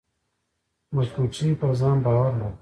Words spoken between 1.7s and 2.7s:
ځان باور لري